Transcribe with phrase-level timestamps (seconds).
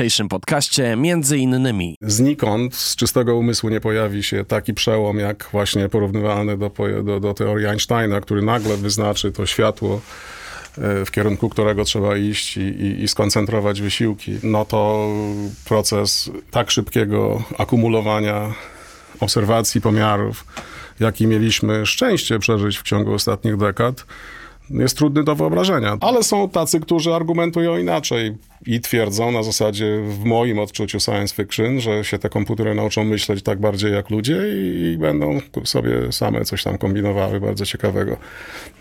[0.00, 1.96] dzisiejszym podcaście między innymi.
[2.00, 6.70] Znikąd z czystego umysłu nie pojawi się taki przełom, jak właśnie porównywalny do,
[7.04, 10.00] do, do teorii Einsteina, który nagle wyznaczy to światło
[10.78, 15.08] e, w kierunku którego trzeba iść i, i, i, skoncentrować wysiłki, no to
[15.64, 18.54] proces tak szybkiego akumulowania
[19.20, 20.44] obserwacji, pomiarów,
[21.00, 24.06] jaki mieliśmy szczęście przeżyć w ciągu ostatnich dekad,
[24.70, 25.96] jest trudny do wyobrażenia.
[26.00, 28.36] Ale są tacy, którzy argumentują inaczej
[28.66, 33.42] i twierdzą na zasadzie, w moim odczuciu science fiction, że się te komputery nauczą myśleć
[33.42, 38.16] tak bardziej jak ludzie i, będą sobie same coś tam kombinowały bardzo ciekawego.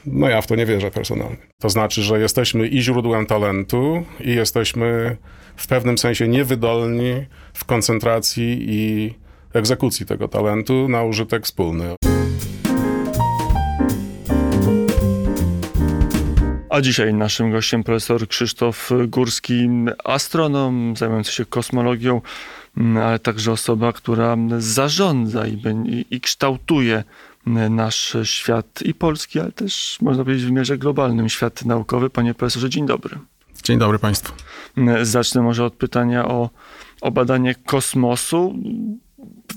[0.05, 1.37] No ja w to nie wierzę personalnie.
[1.61, 5.17] To znaczy, że jesteśmy i źródłem talentu, i jesteśmy
[5.55, 7.13] w pewnym sensie niewydolni
[7.53, 9.13] w koncentracji i
[9.53, 11.95] egzekucji tego talentu na użytek wspólny.
[16.69, 19.69] A dzisiaj naszym gościem profesor Krzysztof Górski,
[20.03, 22.21] astronom zajmujący się kosmologią,
[23.03, 27.03] ale także osoba, która zarządza i, i kształtuje
[27.69, 32.09] nasz świat i polski, ale też można powiedzieć w wymiarze globalnym świat naukowy.
[32.09, 33.17] Panie profesorze, dzień dobry.
[33.63, 34.33] Dzień dobry Państwu.
[35.01, 36.49] Zacznę może od pytania o,
[37.01, 38.55] o badanie kosmosu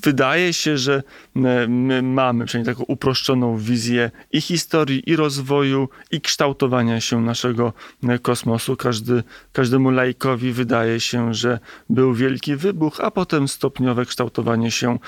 [0.02, 1.02] wydaje się, że
[1.36, 7.72] e, my mamy przynajmniej taką uproszczoną wizję i historii, i rozwoju, i kształtowania się naszego
[8.08, 8.76] e, kosmosu.
[8.76, 11.58] Każdy, każdemu laikowi wydaje się, że
[11.90, 14.98] był wielki wybuch, a potem stopniowe kształtowanie się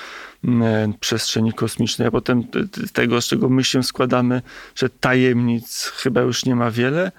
[0.45, 2.45] e, przestrzeni kosmicznej, a potem
[2.93, 4.43] tego, z czego my się składamy,
[4.75, 7.13] że tajemnic chyba już nie ma wiele.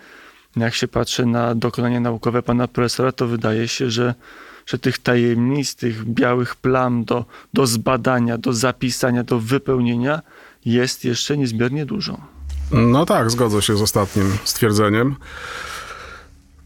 [0.55, 4.15] Jak się patrzy na dokonania naukowe pana profesora, to wydaje się, że
[4.65, 10.21] że tych tajemnic, tych białych plam do, do zbadania, do zapisania, do wypełnienia
[10.65, 12.17] jest jeszcze niezmiernie dużo.
[12.71, 15.15] No tak, zgodzę się z ostatnim stwierdzeniem.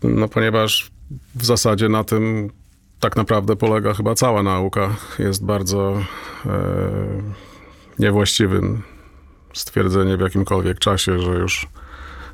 [0.04, 0.92] No ponieważ
[1.36, 2.50] w zasadzie na tym
[3.00, 4.96] tak naprawdę polega chyba cała nauka.
[5.20, 6.04] Jest bardzo
[6.46, 6.52] e,
[8.00, 8.82] niewłaściwym
[9.54, 11.68] stwierdzeniem w jakimkolwiek czasie, że już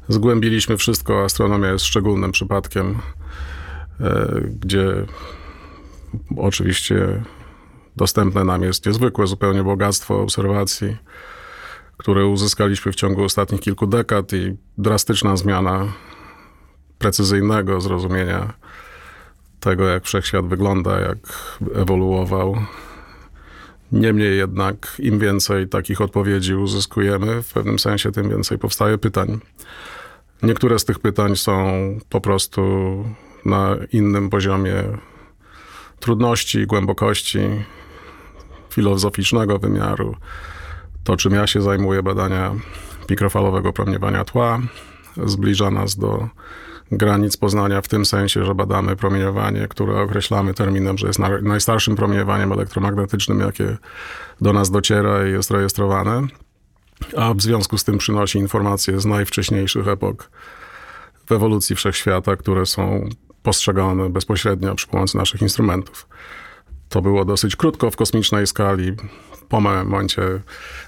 [0.10, 1.24] zgłębiliśmy wszystko.
[1.24, 3.00] Astronomia jest szczególnym przypadkiem,
[4.00, 5.06] e, gdzie
[6.38, 7.24] Oczywiście
[7.96, 10.98] dostępne nam jest niezwykłe zupełnie bogactwo obserwacji,
[11.98, 15.94] które uzyskaliśmy w ciągu ostatnich kilku dekad i drastyczna zmiana
[16.98, 18.54] precyzyjnego zrozumienia
[19.60, 21.18] tego, jak wszechświat wygląda, jak
[21.76, 22.56] ewoluował.
[23.92, 29.40] Niemniej jednak, im więcej takich odpowiedzi uzyskujemy, w pewnym sensie, tym więcej powstaje pytań.
[30.44, 31.66] Niektóre z tych pytań są
[32.10, 32.62] po prostu
[33.46, 34.84] na innym poziomie
[36.06, 37.40] trudności, głębokości
[38.70, 40.16] filozoficznego wymiaru.
[41.04, 42.52] To, czym ja się zajmuję, badania
[43.10, 44.60] mikrofalowego promieniowania tła,
[45.26, 46.30] zbliża nas do
[46.92, 52.52] granic poznania w tym sensie, że badamy promieniowanie, które określamy terminem, że jest najstarszym promieniowaniem
[52.52, 53.78] elektromagnetycznym, jakie
[54.42, 56.28] do nas dociera i jest rejestrowane,
[57.18, 60.30] a w związku z tym przynosi informacje z najwcześniejszych epok
[61.26, 63.10] w ewolucji wszechświata, które są
[63.46, 66.08] postrzegane bezpośrednio przy pomocy naszych instrumentów.
[66.90, 68.92] To było dosyć krótko w kosmicznej skali,
[69.50, 70.22] po momencie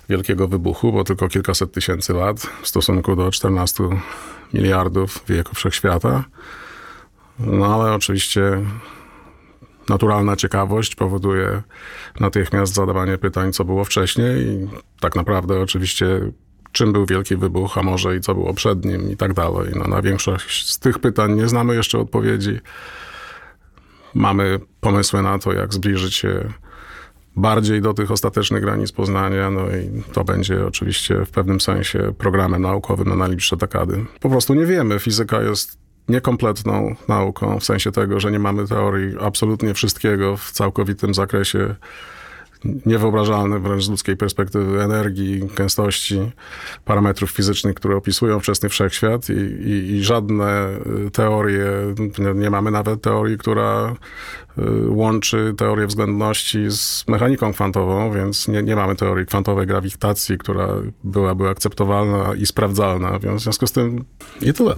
[0.09, 3.84] wielkiego wybuchu, bo tylko kilkaset tysięcy lat w stosunku do 14
[4.53, 6.23] miliardów wieku wszechświata.
[7.40, 8.62] No ale oczywiście
[9.89, 11.62] naturalna ciekawość powoduje
[12.19, 14.68] natychmiast zadawanie pytań, co było wcześniej i
[15.00, 16.31] tak naprawdę oczywiście
[16.72, 19.72] czym był Wielki Wybuch, a może i co było przed nim i tak dalej.
[19.76, 22.60] No, na większość z tych pytań nie znamy jeszcze odpowiedzi.
[24.14, 26.54] Mamy pomysły na to, jak zbliżyć się
[27.36, 32.62] bardziej do tych ostatecznych granic poznania, no i to będzie oczywiście w pewnym sensie programem
[32.62, 34.06] naukowym na najbliższe dekady.
[34.20, 35.00] Po prostu nie wiemy.
[35.00, 35.78] Fizyka jest
[36.10, 41.76] niekompletną nauką, w sensie tego, że nie mamy teorii absolutnie wszystkiego w całkowitym zakresie
[42.85, 46.31] niewyobrażalne wręcz z ludzkiej perspektywy energii, gęstości,
[46.85, 50.69] parametrów fizycznych, które opisują wczesny wszechświat i, i, i żadne
[51.07, 51.65] y, teorie,
[52.36, 53.95] nie mamy nawet teorii, która
[54.88, 60.68] łączy teorię względności z mechaniką kwantową, więc nie, nie mamy teorii kwantowej grawitacji, która
[61.04, 63.19] byłaby akceptowalna i sprawdzalna.
[63.19, 64.06] W związku z tym
[64.42, 64.75] i tyle.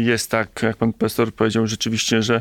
[0.00, 2.40] Jest tak, jak pan profesor powiedział, rzeczywiście, że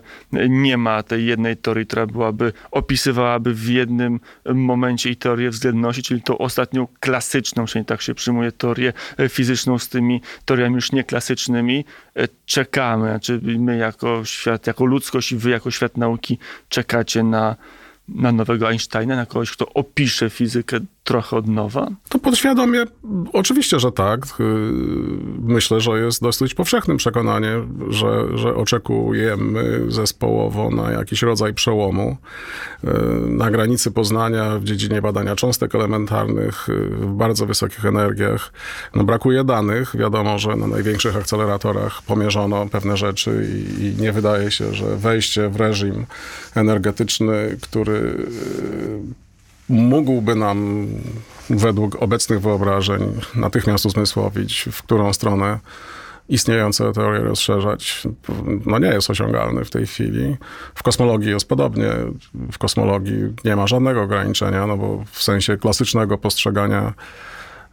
[0.49, 6.21] nie ma tej jednej teorii, która byłaby, opisywałaby w jednym momencie i teorię względności, czyli
[6.21, 8.93] tą ostatnią klasyczną, czyli tak się przyjmuje teorię
[9.29, 11.85] fizyczną z tymi teoriami już nieklasycznymi.
[12.15, 16.39] E, czekamy, znaczy my jako świat, jako ludzkość i wy jako świat nauki
[16.69, 17.55] czekacie na,
[18.07, 21.87] na nowego Einsteina, na kogoś, kto opisze fizykę trochę od nowa?
[22.09, 22.83] To podświadomie,
[23.33, 24.19] oczywiście, że tak.
[24.39, 24.45] Yy,
[25.39, 27.51] Myślę, że jest dosyć powszechnym przekonanie,
[27.89, 32.17] że, że oczekujemy zespołowo na jakiś rodzaj przełomu.
[32.83, 32.91] Yy,
[33.27, 38.53] Na granicy Poznania w dziedzinie badania cząstek elementarnych yy, w bardzo wysokich energiach
[38.95, 39.95] no brakuje danych.
[39.95, 43.47] Wiadomo, że na największych akceleratorach pomierzono pewne rzeczy
[43.79, 46.05] i, i nie wydaje się, że wejście w reżim
[46.55, 48.25] energetyczny, który
[49.69, 50.87] mógłby nam
[51.49, 53.01] według obecnych wyobrażeń
[53.35, 55.59] natychmiast uzmysłowić, w którą stronę
[56.29, 58.07] istniejące teorie rozszerzać,
[58.65, 60.37] no nie jest osiągalny w tej chwili.
[60.75, 61.89] W kosmologii jest podobnie.
[62.51, 66.93] W kosmologii nie ma żadnego ograniczenia, no bo w sensie klasycznego postrzegania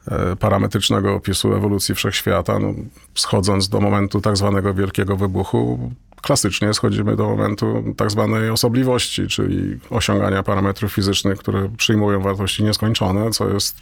[0.09, 2.75] e, parametrycznego opisu ewolucji wszechświata, no,
[3.15, 5.91] schodząc do momentu tak zwanego wielkiego wybuchu,
[6.27, 13.31] klasycznie schodzimy do momentu tak zwanej osobliwości, czyli osiągania parametrów fizycznych, które przyjmują wartości nieskończone,
[13.31, 13.77] co jest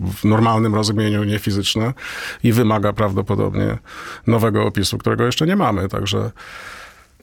[0.00, 1.94] w normalnym rozumieniu niefizyczne
[2.42, 3.78] i wymaga prawdopodobnie
[4.26, 6.30] nowego opisu, którego jeszcze nie mamy, także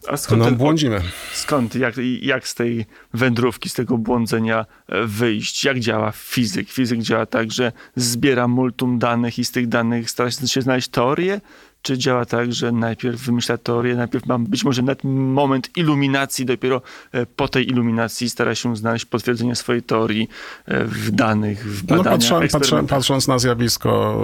[0.08, 1.02] A skąd, no, ten, błądzimy.
[1.34, 5.64] skąd jak, jak z tej wędrówki, z tego błądzenia e, wyjść?
[5.64, 6.70] Jak działa fizyk?
[6.70, 11.42] Fizyk działa tak, że zbiera multum danych i z tych danych stara się znaleźć teorię?
[11.84, 16.82] Czy działa tak, że najpierw wymyśla teorię, najpierw ma być może nawet moment iluminacji, dopiero
[17.12, 20.30] e, po tej iluminacji stara się znaleźć potwierdzenie swojej teorii
[20.66, 22.98] e, w danych, w No, badaniach, eksperymentach?
[22.98, 24.22] patrząc na zjawisko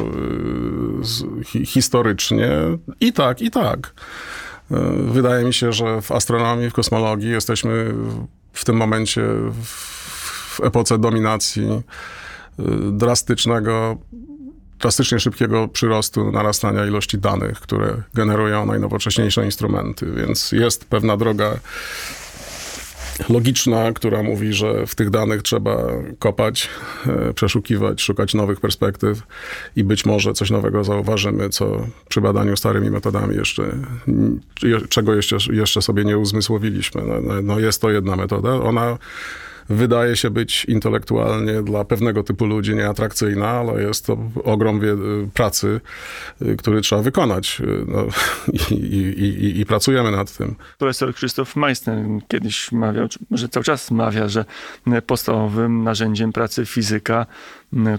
[1.45, 2.50] hi, historycznie,
[3.01, 3.94] i tak, i tak.
[5.06, 7.94] Wydaje mi się, że w astronomii, w kosmologii jesteśmy
[8.53, 9.21] w tym momencie
[9.63, 11.67] w, epoce dominacji
[12.91, 13.97] drastycznego,
[14.80, 21.60] drastycznie szybkiego przyrostu, narastania ilości danych, które generują najnowocześniejsze instrumenty, więc jest pewna droga
[23.30, 25.78] logiczna, która mówi, że w tych danych trzeba
[26.20, 26.70] kopać,
[27.08, 29.22] e, przeszukiwać, szukać nowych perspektyw
[29.76, 33.64] i być może coś nowego zauważymy, co przy badaniu starymi metodami jeszcze,
[34.64, 37.02] je- czego jeszcze, jeszcze sobie nie uzmysłowiliśmy.
[37.06, 38.50] No, no, no jest to jedna metoda.
[38.54, 38.98] Ona
[39.69, 44.81] wydaje się być intelektualnie dla pewnego typu ludzi nieatrakcyjna, ale jest to ogrom
[45.33, 45.81] pracy,
[46.42, 47.62] y, który trzeba wykonać.
[47.62, 48.06] Y, No,
[48.71, 50.56] i, i, i, I pracujemy nad tym.
[50.77, 54.45] Profesor Krzysztof Meissner kiedyś mawiał, może cały czas mawia, że
[55.07, 57.25] podstawowym narzędziem pracy fizyka,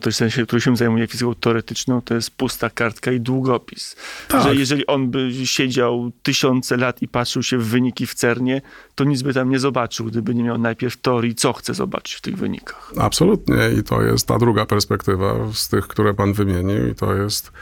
[0.01, 3.97] to w sensie, który się zajmuje fizyką teoretyczną, to jest pusta kartka i długopis.
[4.29, 4.43] Tak.
[4.43, 8.63] Że jeżeli on by siedział tysiące lat i patrzył się w wyniki w CERNie,
[8.95, 12.21] to nic by tam nie zobaczył, gdyby nie miał najpierw teorii, co chce zobaczyć w
[12.21, 12.93] tych wynikach.
[12.99, 17.53] Absolutnie i to jest ta druga perspektywa z tych, które pan wymienił i to jest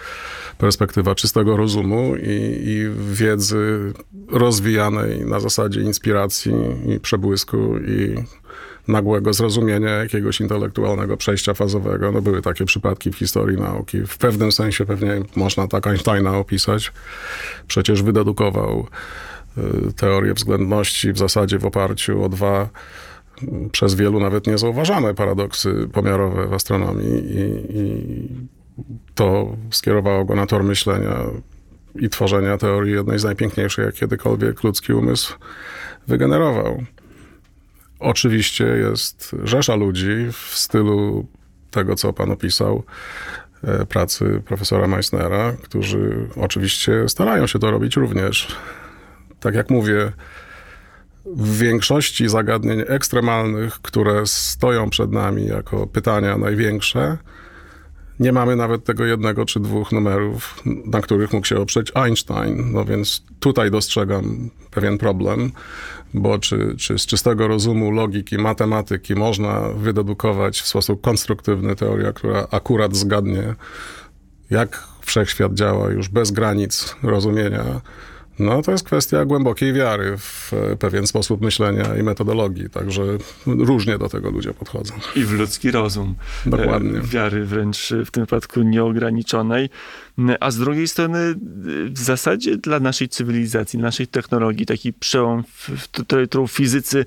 [0.58, 3.92] perspektywa czystego rozumu i, i wiedzy
[4.28, 6.52] rozwijanej na zasadzie inspiracji
[6.96, 8.14] i przebłysku i
[8.88, 12.12] nagłego zrozumienia jakiegoś intelektualnego przejścia fazowego.
[12.12, 14.00] No były takie przypadki w historii nauki.
[14.06, 16.92] W pewnym sensie pewnie można tak Einsteina opisać.
[17.66, 18.86] Przecież wydedukował
[19.58, 22.68] y, teorię względności w zasadzie w oparciu o dwa
[23.72, 28.28] przez wielu nawet niezauważane paradoksy pomiarowe w astronomii i, i
[29.14, 31.16] to skierowało go na tor myślenia
[31.94, 35.34] i tworzenia teorii jednej z najpiękniejszych, jak kiedykolwiek ludzki umysł
[36.06, 36.84] wygenerował.
[38.00, 41.26] Oczywiście jest rzesza ludzi w stylu
[41.70, 42.82] tego, co pan opisał,
[43.64, 48.56] e, pracy profesora Meissnera, którzy oczywiście starają się to robić również.
[49.40, 50.12] Tak jak mówię,
[51.26, 57.18] w większości zagadnień ekstremalnych, które stoją przed nami jako pytania największe,
[58.20, 62.72] nie mamy nawet tego jednego czy dwóch numerów, na których mógł się oprzeć Einstein.
[62.72, 65.52] No więc tutaj dostrzegam pewien problem,
[66.14, 72.46] bo czy, czy z czystego rozumu, logiki, matematyki można wydedukować w sposób konstruktywny teorię, która
[72.50, 73.54] akurat zgadnie,
[74.50, 77.80] jak wszechświat działa już bez granic rozumienia,
[78.38, 83.02] no to jest kwestia głębokiej wiary w e, pewien sposób myślenia i metodologii, także
[83.46, 84.94] różnie do tego ludzie podchodzą.
[85.16, 86.14] I w ludzki rozum.
[86.46, 86.98] Dokładnie.
[86.98, 89.70] E, Wiary wręcz w tym wypadku nieograniczonej.
[90.40, 91.34] A z drugiej strony, e,
[91.90, 95.44] w zasadzie dla naszej cywilizacji, naszej technologii, taki przełom,
[96.26, 97.04] którą fizycy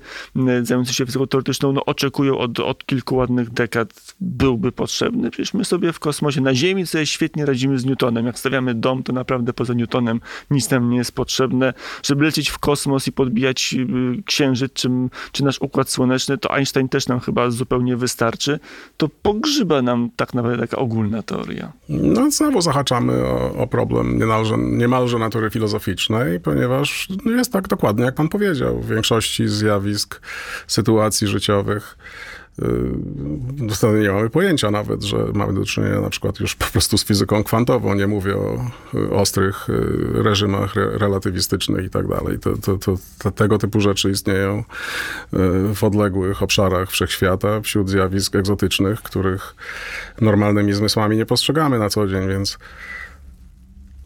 [0.62, 5.30] zajmujący się fizyką teoretyczną no, oczekują od, od kilku ładnych dekad, byłby potrzebny.
[5.30, 8.26] Przecież my sobie w kosmosie, na Ziemi sobie świetnie radzimy z Newtonem.
[8.26, 10.20] Jak stawiamy dom, to naprawdę poza Newtonem
[10.50, 11.74] nic nam nie jest potrzebne.
[12.02, 13.74] Żeby lecieć w kosmos i podbijać
[14.18, 14.88] y, księżyc czy,
[15.32, 18.58] czy nasz układ słoneczny, to Einstein też nam chyba zupełnie wystarczy.
[18.96, 21.72] To pogrzyba nam tak naprawdę taka ogólna teoria.
[21.88, 28.14] No znowu zahaczamy o, o problem niemalże, niemalże natury filozoficznej, ponieważ jest tak dokładnie, jak
[28.14, 28.80] pan powiedział.
[28.80, 30.20] W większości zjawisk,
[30.66, 31.96] sytuacji życiowych
[33.74, 37.04] wtedy nie mamy pojęcia nawet, że mamy do czynienia na przykład już po prostu z
[37.04, 37.94] fizyką kwantową.
[37.94, 42.38] Nie mówię o y, ostrych y, reżimach re, relatywistycznych i tak dalej.
[43.34, 44.64] Tego typu rzeczy istnieją y,
[45.74, 49.54] w odległych obszarach wszechświata, wśród zjawisk egzotycznych, których
[50.20, 52.58] normalnymi zmysłami nie postrzegamy na co dzień, więc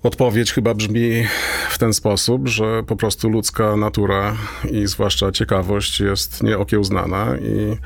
[0.06, 1.26] Odpowiedź chyba brzmi
[1.70, 4.36] w ten sposób, że po prostu ludzka natura
[4.70, 7.76] i zwłaszcza ciekawość jest nieokiełznana i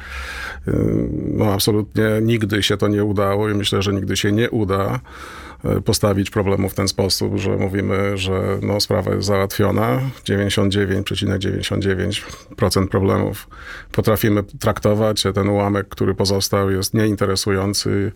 [0.68, 0.72] y,
[1.12, 5.00] no, absolutnie nigdy się to nie udało i myślę, że nigdy się nie uda
[5.84, 10.00] postawić problemu w ten sposób, że mówimy, że no, sprawa jest załatwiona.
[10.24, 13.48] 99,99% problemów
[13.92, 18.12] potrafimy traktować, a ten ułamek, który pozostał, jest nieinteresujący.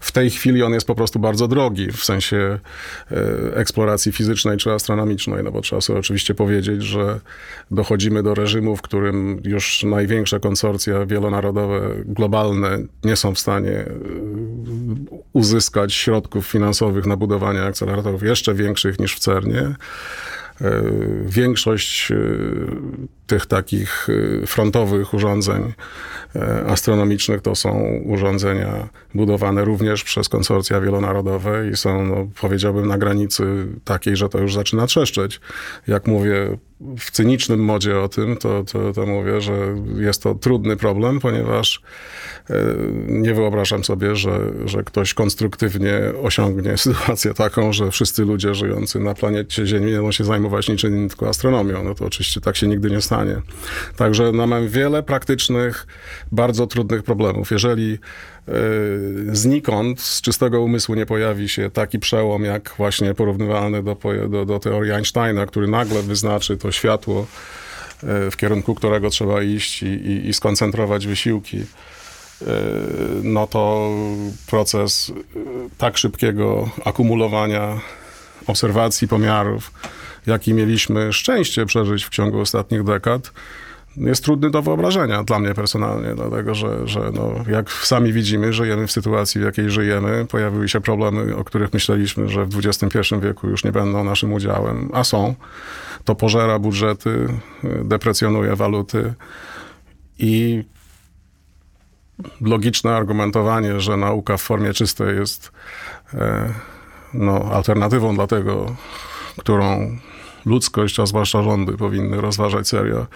[0.00, 2.58] W tej chwili on jest po prostu bardzo drogi w sensie
[3.10, 7.20] e, eksploracji fizycznej czy astronomicznej, no bo trzeba sobie oczywiście powiedzieć, że
[7.70, 13.86] dochodzimy do reżimu, w którym już największe konsorcja wielonarodowe, globalne nie są w stanie e,
[15.32, 19.74] uzyskać środków finansowych na budowanie akceleratorów jeszcze większych niż w CERNie.
[20.60, 20.82] E,
[21.24, 22.14] Większość e,
[23.28, 24.08] tych takich
[24.42, 25.72] e, frontowych urządzeń
[26.36, 32.98] e, astronomicznych to są urządzenia budowane również przez konsorcja wielonarodowe i są, no, powiedziałbym, na
[32.98, 35.40] granicy takiej, że to już zaczyna trzeszczeć.
[35.86, 36.58] Jak mówię
[36.98, 39.52] w cynicznym modzie o tym, to, to, to mówię, że
[39.96, 41.82] jest to trudny problem, ponieważ
[42.50, 42.54] e,
[43.08, 49.14] nie wyobrażam sobie, że, że ktoś konstruktywnie osiągnie sytuację taką, że wszyscy ludzie żyjący na
[49.14, 51.84] planecie Ziemi będą się zajmować niczym innym, tylko astronomią.
[51.84, 53.17] No to oczywiście tak się nigdy nie stanie.
[53.96, 55.86] Także no, mamy wiele praktycznych,
[56.32, 57.50] bardzo trudnych problemów.
[57.50, 57.98] Jeżeli
[58.48, 58.52] e,
[59.32, 63.96] znikąd, z czystego umysłu nie pojawi się taki przełom, jak właśnie porównywalny do,
[64.28, 67.26] do, do teorii Einsteina, który nagle wyznaczy to światło,
[68.02, 71.64] e, w kierunku którego trzeba iść i, i, i skoncentrować wysiłki, e,
[73.22, 73.90] no to
[74.46, 75.12] proces
[75.78, 77.80] tak szybkiego akumulowania
[78.46, 79.72] obserwacji, pomiarów,
[80.26, 83.32] jaki mieliśmy szczęście przeżyć w ciągu ostatnich dekad,
[83.96, 88.86] jest trudny do wyobrażenia dla mnie personalnie, dlatego że, że no, jak sami widzimy, żyjemy
[88.86, 90.26] w sytuacji, w jakiej żyjemy.
[90.30, 94.90] Pojawiły się problemy, o których myśleliśmy, że w XXI wieku już nie będą naszym udziałem,
[94.94, 95.34] a są.
[96.04, 97.28] To pożera budżety,
[97.84, 99.14] deprecjonuje waluty
[100.18, 100.64] i
[102.40, 105.52] logiczne argumentowanie, że nauka w formie czystej jest
[106.14, 106.52] e,
[107.14, 108.76] no, alternatywą dla tego,
[109.36, 109.98] którą
[110.48, 113.06] ludzkość, a zwłaszcza rządy powinny rozważać serio,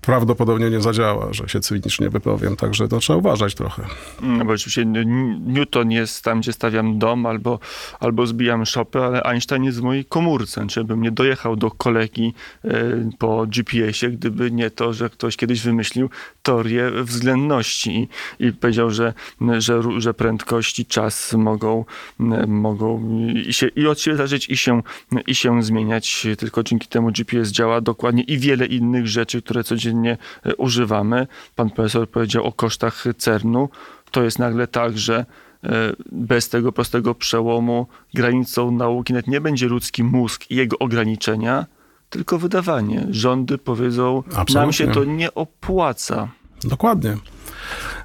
[0.00, 3.82] prawdopodobnie nie zadziała, że się cynicznie wypowiem, także to trzeba uważać trochę.
[4.22, 4.84] No bo oczywiście
[5.46, 7.58] Newton jest tam, gdzie stawiam dom albo,
[8.00, 10.66] albo zbijam szopę, ale Einstein jest w mojej komórce.
[10.66, 12.70] Czy bym nie dojechał do kolegi e,
[13.18, 16.10] po GPS-ie, gdyby nie to, że ktoś kiedyś wymyślił
[16.42, 18.08] teorię względności
[18.40, 19.14] i, i powiedział, że,
[19.58, 21.84] że, że prędkość i czas mogą,
[22.46, 24.82] mogą i, się, i od siebie zależeć i się,
[25.26, 26.26] i się zmieniać.
[26.38, 31.26] Tylko dzięki temu GPS działa dokładnie i wiele innych rzeczy, które codziennie e, używamy.
[31.54, 33.68] Pan profesor powiedział o kosztach CERN-u.
[34.10, 35.26] To jest nagle tak, że
[35.64, 35.68] e,
[36.12, 41.66] bez tego prostego przełomu granicą nauki nawet nie będzie ludzki mózg i jego ograniczenia,
[42.10, 43.06] tylko wydawanie.
[43.10, 44.72] Rządy powiedzą, nam Absolutnie.
[44.72, 46.28] się to nie opłaca.
[46.64, 47.16] Dokładnie.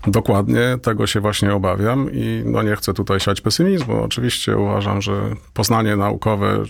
[0.07, 4.03] Dokładnie, tego się właśnie obawiam i no nie chcę tutaj siać pesymizmu.
[4.03, 5.13] Oczywiście uważam, że
[5.53, 6.63] poznanie naukowe,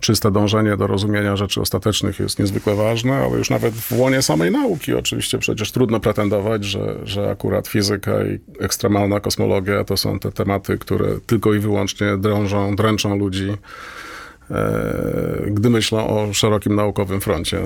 [0.00, 4.50] czyste dążenie do rozumienia rzeczy ostatecznych jest niezwykle ważne, ale już nawet w łonie samej
[4.50, 10.32] nauki oczywiście przecież trudno pretendować, że, że akurat fizyka i ekstremalna kosmologia to są te
[10.32, 13.52] tematy, które tylko i wyłącznie drążą, dręczą ludzi
[15.46, 17.60] gdy myślą o szerokim naukowym froncie.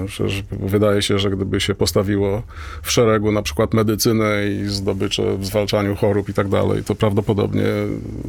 [0.51, 2.43] Wydaje się, że gdyby się postawiło
[2.83, 7.65] w szeregu na przykład medycynę i zdobycze w zwalczaniu chorób i tak dalej, to prawdopodobnie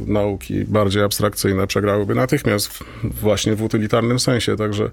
[0.06, 4.56] nauki bardziej abstrakcyjne przegrałyby natychmiast właśnie w utylitarnym sensie.
[4.56, 4.90] Także,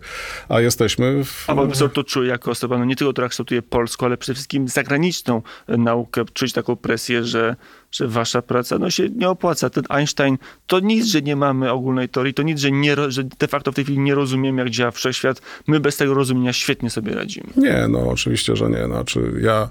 [0.49, 1.43] a jesteśmy w...
[1.49, 4.33] A pan profesor to czuje jako osoba, no nie tylko, która kształtuje polską, ale przede
[4.35, 7.55] wszystkim zagraniczną e, naukę, czuć taką presję, że,
[7.91, 9.69] że wasza praca no, się nie opłaca.
[9.69, 13.47] Ten Einstein, to nic, że nie mamy ogólnej teorii, to nic, że, nie, że de
[13.47, 15.41] facto w tej chwili nie rozumiemy, jak działa wszechświat.
[15.67, 17.47] My bez tego rozumienia świetnie sobie radzimy.
[17.55, 18.85] Nie, no oczywiście, że nie.
[18.85, 19.69] Znaczy, ja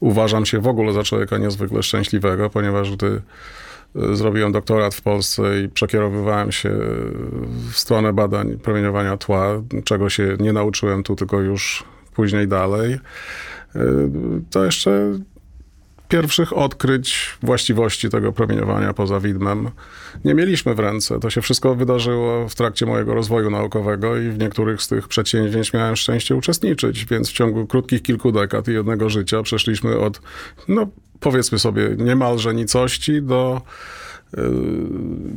[0.00, 3.22] uważam się w ogóle za człowieka niezwykle szczęśliwego, ponieważ gdy
[3.96, 6.70] y, zrobiłem doktorat w Polsce i przekierowywałem się
[7.72, 13.78] w stronę badań promieniowania tła, czego się nie nauczyłem tu, tylko już później dalej, y,
[14.50, 15.18] to jeszcze
[16.12, 19.70] pierwszych odkryć właściwości tego promieniowania poza widmem
[20.24, 21.20] nie mieliśmy w ręce.
[21.20, 25.72] To się wszystko wydarzyło w trakcie mojego rozwoju naukowego i w niektórych z tych przedsięwzięć
[25.72, 30.20] miałem szczęście uczestniczyć, więc w ciągu krótkich kilku dekad i jednego życia przeszliśmy od,
[30.68, 30.86] no
[31.20, 33.60] powiedzmy sobie, niemalże nicości do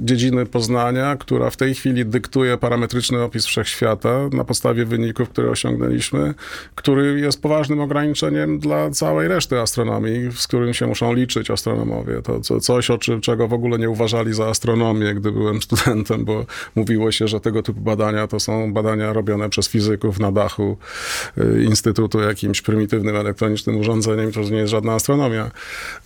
[0.03, 6.33] dziedziny poznania, która w tej chwili dyktuje parametryczny opis wszechświata na podstawie wyników, które osiągnęliśmy,
[6.75, 12.21] który jest poważnym ograniczeniem dla całej reszty astronomii, z którym się muszą liczyć astronomowie.
[12.21, 16.25] To co, coś, o czym, czego w ogóle nie uważali za astronomię, gdy byłem studentem,
[16.25, 20.77] bo mówiło się, że tego typu badania to są badania robione przez fizyków na dachu
[21.37, 25.51] y, Instytutu jakimś prymitywnym elektronicznym urządzeniem, to nie jest żadna astronomia.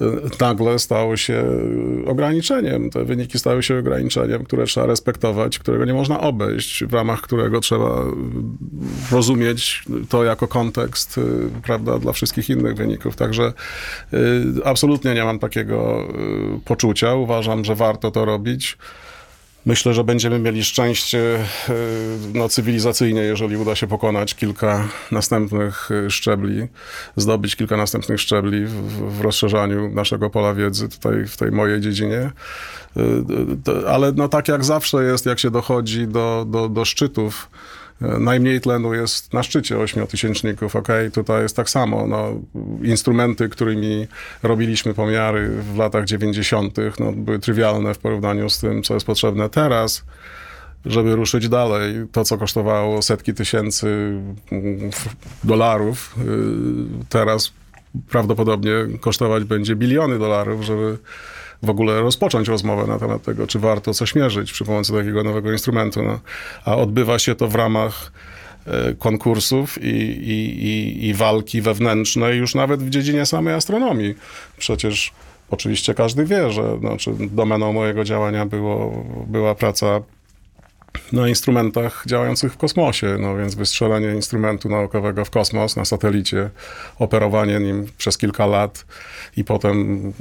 [0.01, 0.05] Y,
[0.41, 1.43] Nagle stało się
[2.05, 2.78] ograniczeniem.
[2.91, 7.59] Te wyniki stały się ograniczeniem, które trzeba respektować, którego nie można obejść, w ramach którego
[7.59, 11.21] trzeba y, rozumieć to jako kontekst, y,
[11.63, 13.15] prawda, dla wszystkich innych wyników.
[13.15, 13.53] Także
[14.13, 16.07] y, absolutnie nie mam takiego
[16.57, 17.15] y, poczucia.
[17.15, 18.77] Uważam, że warto to robić.
[19.69, 21.19] Myślę, że będziemy mieli szczęście
[21.69, 21.73] y,
[22.33, 26.67] no, cywilizacyjnie, jeżeli uda się pokonać kilka następnych y, szczebli,
[27.15, 28.73] zdobyć kilka następnych szczebli w,
[29.17, 32.31] w rozszerzaniu naszego pola wiedzy tutaj w tej mojej dziedzinie.
[33.63, 37.49] To- Ale no, tak jak zawsze jest, jak się dochodzi do, do, do szczytów,
[38.01, 40.87] Najmniej tlenu jest na szczycie ośmiotysięczników, ok?
[41.13, 42.07] Tutaj jest tak samo.
[42.07, 42.41] No,
[42.83, 44.07] instrumenty, którymi
[44.43, 49.49] robiliśmy pomiary w latach 90., no, były trywialne w porównaniu z tym, co jest potrzebne
[49.49, 50.03] teraz,
[50.85, 51.93] żeby ruszyć dalej.
[52.11, 53.87] To, co kosztowało setki tysięcy
[54.51, 54.89] mm,
[55.43, 56.15] dolarów,
[57.01, 57.53] y, teraz
[58.09, 60.97] prawdopodobnie kosztować będzie biliony dolarów, żeby
[61.63, 65.51] w ogóle rozpocząć rozmowę na temat tego, czy warto coś mierzyć przy pomocy takiego nowego
[65.51, 66.03] instrumentu.
[66.03, 66.19] No.
[66.65, 68.11] A odbywa się to w ramach
[68.65, 74.15] e, konkursów i, i, i, i walki wewnętrznej już nawet w dziedzinie samej astronomii.
[74.57, 75.13] Przecież
[75.49, 80.01] oczywiście każdy wie, że znaczy, domeną mojego działania było, była praca
[81.11, 86.49] na instrumentach działających w kosmosie, no więc wystrzelenie instrumentu naukowego w kosmos na satelicie,
[86.99, 88.85] operowanie nim przez kilka lat
[89.37, 90.13] i potem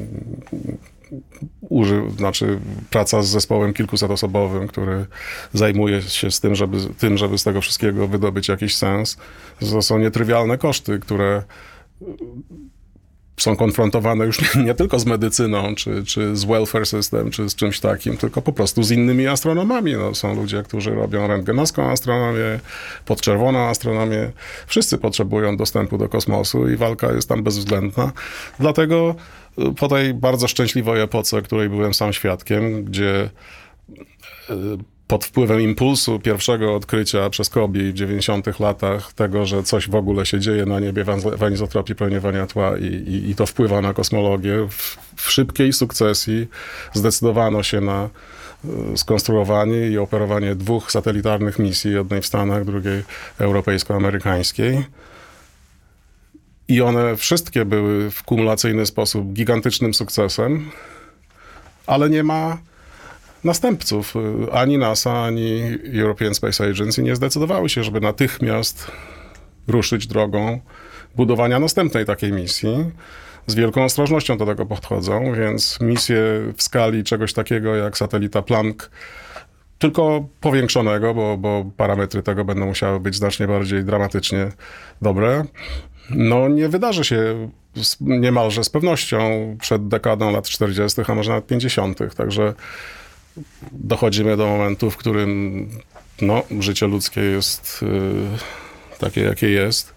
[1.60, 2.60] uży, znaczy
[2.90, 5.06] praca z zespołem kilkusetosobowym, który
[5.52, 9.16] zajmuje się z tym żeby, tym, żeby z tego wszystkiego wydobyć jakiś sens.
[9.60, 11.42] To są nietrywialne koszty, które
[13.42, 17.54] są konfrontowane już nie, nie tylko z medycyną, czy, czy z welfare system, czy z
[17.54, 19.92] czymś takim, tylko po prostu z innymi astronomami.
[19.92, 22.60] No, są ludzie, którzy robią rentgenowską astronomię,
[23.04, 24.30] podczerwoną astronomię.
[24.66, 28.12] Wszyscy potrzebują dostępu do kosmosu i walka jest tam bezwzględna.
[28.60, 29.14] Dlatego
[29.58, 33.30] y, po tej bardzo szczęśliwej epoce, której byłem sam świadkiem, gdzie
[34.50, 34.54] y,
[35.08, 40.26] pod wpływem impulsu pierwszego odkrycia przez Kobi w 90 latach tego, że coś w ogóle
[40.26, 41.04] się dzieje na niebie
[41.36, 46.46] w anizotropii promieniowania tła i, i, i to wpływa na kosmologię, w, w szybkiej sukcesji
[46.92, 48.08] zdecydowano się na
[48.94, 53.02] y, skonstruowanie i operowanie dwóch satelitarnych misji, jednej w Stanach, drugiej
[53.38, 54.84] europejsko-amerykańskiej.
[56.68, 60.70] I one wszystkie były w kumulacyjny sposób gigantycznym sukcesem,
[61.86, 62.58] ale nie ma
[63.44, 64.14] następców.
[64.16, 65.62] Y, Ani NASA, ani
[65.94, 68.90] European Space Agency nie zdecydowały się, żeby natychmiast
[69.68, 70.60] ruszyć drogą
[71.16, 72.90] budowania następnej takiej misji.
[73.46, 76.22] Z wielką ostrożnością do tego podchodzą, więc misje
[76.56, 78.90] w skali czegoś takiego jak satelita Planck,
[79.78, 84.48] tylko powiększonego, bo, bo parametry tego będą musiały być znacznie bardziej dramatycznie
[85.02, 85.44] dobre.
[86.10, 91.46] No, nie wydarzy się z, niemalże z pewnością przed dekadą lat 40., a może nawet
[91.46, 92.14] 50.
[92.16, 92.54] Także
[93.72, 95.68] dochodzimy do momentu, w którym
[96.22, 99.94] no, życie ludzkie jest y, takie, jakie jest.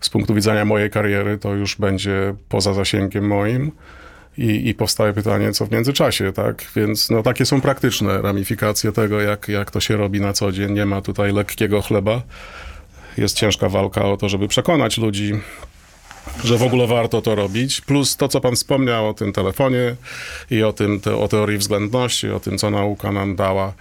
[0.00, 3.72] Z punktu widzenia mojej kariery to już będzie poza zasięgiem moim.
[4.38, 6.64] I, I powstaje pytanie, co w międzyczasie, tak?
[6.76, 10.72] Więc no, takie są praktyczne ramifikacje tego, jak, jak to się robi na co dzień.
[10.72, 12.22] Nie ma tutaj lekkiego chleba.
[13.16, 15.32] Jest ciężka walka o to, żeby przekonać ludzi,
[16.44, 17.80] że w ogóle warto to robić.
[17.80, 19.96] Plus to, co pan wspomniał o tym telefonie
[20.50, 23.72] i o, tym, te, o teorii względności, o tym, co nauka nam dała,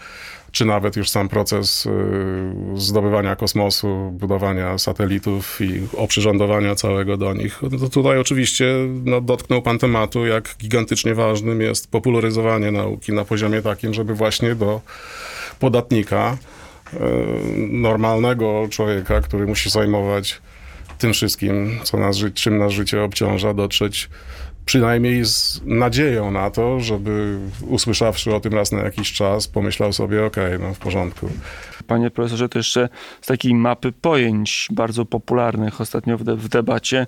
[0.52, 1.90] czy nawet już sam proces y,
[2.76, 7.60] zdobywania kosmosu, budowania satelitów i oprzyrządowania całego do nich.
[7.62, 8.66] No to tutaj oczywiście
[9.06, 14.56] no, dotknął pan tematu, jak gigantycznie ważnym jest popularyzowanie nauki na poziomie takim, żeby właśnie
[14.56, 14.82] do
[15.60, 16.38] podatnika,
[16.94, 16.98] y,
[17.58, 20.42] normalnego człowieka, który musi zajmować
[20.98, 24.10] tym wszystkim, co nas, czym nas życie obciąża, dotrzeć
[24.66, 30.26] przynajmniej z nadzieją na to, żeby usłyszawszy o tym raz na jakiś czas, pomyślał sobie,
[30.26, 31.30] okej, no w porządku.
[31.88, 32.90] Panie profesorze, to jeszcze
[33.22, 37.08] z takiej mapy pojęć bardzo popularnych ostatnio w, de- w debacie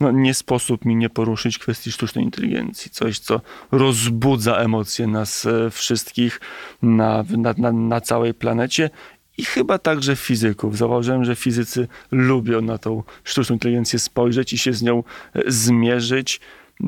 [0.00, 2.90] no, nie sposób mi nie poruszyć kwestii sztucznej inteligencji.
[2.90, 3.40] Coś, co
[3.72, 6.40] rozbudza emocje nas e, wszystkich
[6.82, 8.90] na, na, na, na całej planecie.
[9.38, 10.76] I chyba także fizyków.
[10.78, 16.40] Zauważyłem, że fizycy lubią na tą sztuczną inteligencję spojrzeć i się z nią e, zmierzyć.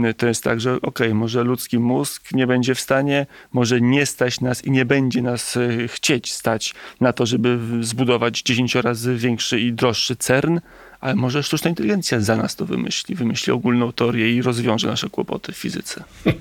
[0.05, 4.07] E, To jest tak, że okej, może ludzki mózg nie będzie w stanie, może nie
[4.07, 9.17] stać nas i nie będzie nas e, chcieć stać na to, żeby zbudować 10 razy
[9.17, 10.59] większy i droższy CERN,
[11.05, 15.53] ale może sztuczna inteligencja za nas to wymyśli, wymyśli ogólną teorię i rozwiąże nasze kłopoty
[15.53, 16.05] w fizyce.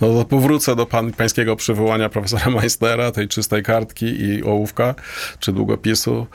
[0.00, 4.94] No to powrócę do pan, pańskiego przywołania profesora Meistera, tej czystej kartki i ołówka,
[5.38, 6.26] czy długopisu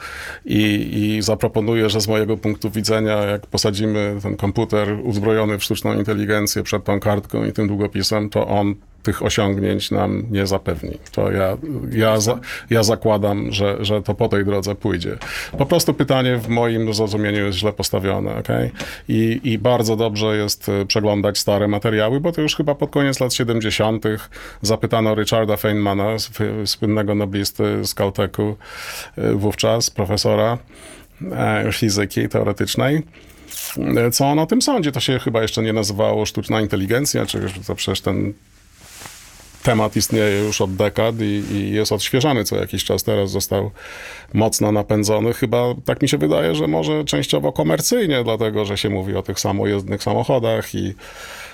[0.45, 5.93] i, i zaproponuję, że z mojego punktu widzenia, jak posadzimy ten komputer uzbrojony w sztuczną
[5.97, 10.97] inteligencję przed tą kartką i tym długopisem, to on tych osiągnięć nam nie zapewni.
[11.11, 11.57] To ja,
[11.91, 15.17] ja, za, ja zakładam, że, że to po tej drodze pójdzie.
[15.57, 18.71] Po prostu pytanie w moim zrozumieniu jest źle postawione, okej?
[19.07, 23.19] I, I bardzo dobrze jest e, przeglądać stare materiały, bo to już chyba pod koniec
[23.19, 24.05] lat 70.
[24.61, 26.15] zapytano Richarda Feynmana,
[26.65, 28.57] słynnego noblisty z Caltechu
[29.17, 30.57] e, wówczas, profesora
[31.31, 33.01] e, fizyki teoretycznej,
[33.97, 34.91] e, co on o tym sądzi.
[34.91, 38.33] To się chyba jeszcze nie nazywało sztuczna inteligencja, czy to przecież ten
[39.63, 43.03] temat istnieje już od dekad i, i jest odświeżany co jakiś czas.
[43.03, 43.71] Teraz został
[44.33, 45.33] mocno napędzony.
[45.33, 49.39] Chyba tak mi się wydaje, że może częściowo komercyjnie, dlatego że się mówi o tych
[49.39, 50.93] samojezdnych samochodach i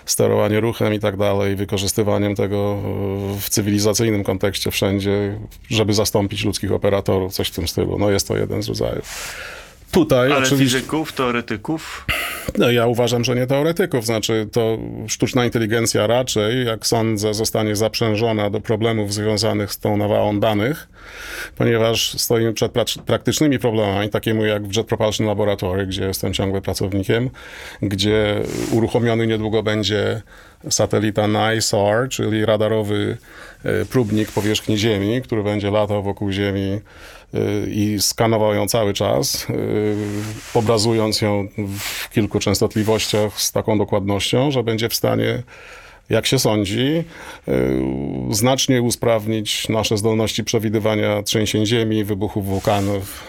[0.05, 5.39] sterowanie ruchem i tak dalej, wykorzystywaniem tego e, w cywilizacyjnym kontekście wszędzie,
[5.69, 7.99] żeby zastąpić ludzkich operatorów, coś w tym stylu.
[7.99, 9.35] No jest to jeden z rodzajów.
[9.91, 10.77] Tutaj Ale oczywiście...
[10.77, 12.05] fizyków, teoretyków,
[12.57, 14.05] No, ja uważam, że nie teoretyków.
[14.05, 20.39] Znaczy, to sztuczna inteligencja raczej, jak sądzę, zostanie zaprzężona do problemów związanych z tą nawałą
[20.39, 20.87] danych,
[21.55, 22.71] ponieważ stoimy przed
[23.05, 27.29] praktycznymi problemami, takimi jak w Jet Propulsion Laboratory, gdzie jestem ciągle pracownikiem,
[27.81, 30.21] gdzie uruchomiony niedługo będzie
[30.69, 33.17] satelita NISAR, czyli radarowy
[33.63, 36.79] e, próbnik powierzchni Ziemi, który będzie latał wokół Ziemi
[37.33, 39.53] e, i skanował ją cały czas, e,
[40.53, 41.47] obrazując ją
[41.79, 45.43] w kilku częstotliwościach z taką dokładnością, że będzie w stanie,
[46.09, 47.03] jak się sądzi,
[47.47, 47.53] e,
[48.31, 53.23] znacznie usprawnić nasze zdolności przewidywania trzęsień ziemi, wybuchów wulkanów,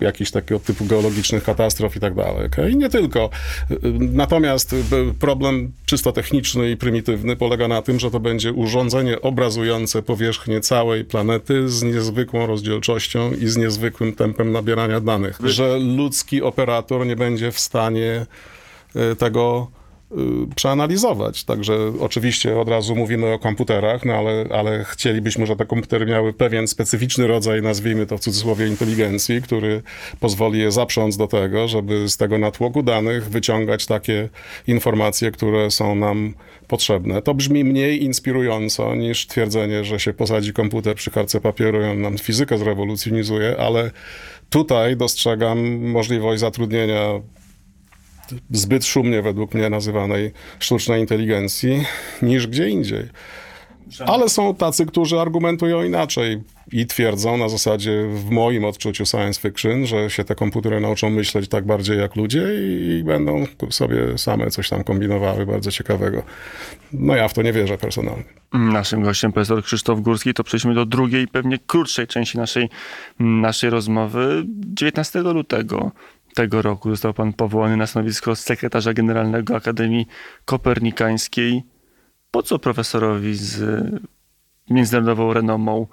[0.00, 2.48] jakichś takiego typu geologicznych katastrof i tak dalej.
[2.72, 3.30] I nie tylko.
[3.70, 4.76] E, Natomiast e,
[5.18, 11.04] problem czysto techniczny i prymitywny polega na tym, że to będzie urządzenie obrazujące powierzchnię całej
[11.04, 15.38] planety z niezwykłą rozdzielczością i z niezwykłym tempem nabierania danych.
[15.44, 18.26] Że ludzki operator nie będzie w stanie
[19.18, 19.81] tego y,
[20.54, 21.44] przeanalizować.
[21.44, 26.32] Także oczywiście od razu mówimy o komputerach, no ale, ale chcielibyśmy, żeby te komputery miały
[26.32, 29.82] pewien specyficzny rodzaj, nazwijmy to w cudzysłowie, inteligencji, który
[30.20, 34.28] pozwoli je zaprząc do tego, żeby z tego natłoku danych wyciągać takie
[34.66, 36.34] informacje, które są nam
[36.68, 37.22] potrzebne.
[37.22, 42.00] To brzmi mniej inspirująco niż twierdzenie, że się posadzi komputer przy kartce papieru i on
[42.00, 43.90] nam fizykę zrewolucjonizuje, ale
[44.50, 47.20] tutaj dostrzegam możliwość zatrudnienia
[48.50, 51.84] zbyt szumnie według mnie nazywanej sztucznej inteligencji
[52.22, 53.08] niż gdzie indziej.
[54.06, 56.42] Ale są tacy, którzy argumentują inaczej
[56.72, 61.48] i twierdzą na zasadzie, w moim odczuciu science fiction, że się te komputery nauczą myśleć
[61.48, 66.22] tak bardziej jak ludzie i, będą sobie same coś tam kombinowały bardzo ciekawego.
[66.92, 68.24] No ja w to nie wierzę personalnie.
[68.52, 72.68] Naszym gościem profesor Krzysztof Górski, to przejdźmy do drugiej, pewnie krótszej części naszej,
[73.20, 74.44] naszej rozmowy.
[74.46, 75.90] 19 lutego
[76.34, 80.06] tego roku został pan powołany na stanowisko sekretarza generalnego Akademii
[80.44, 81.62] Kopernikańskiej.
[82.30, 83.84] Po co profesorowi z
[84.70, 85.86] międzynarodową renomą